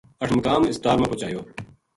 اٹھمقام 0.23 0.61
ہسپتال 0.69 0.97
ما 0.99 1.05
پوہچایو 1.09 1.41